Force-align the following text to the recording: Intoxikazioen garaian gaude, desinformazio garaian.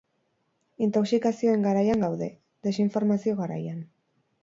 Intoxikazioen 0.85 1.67
garaian 1.69 2.07
gaude, 2.07 2.33
desinformazio 2.69 3.41
garaian. 3.45 3.89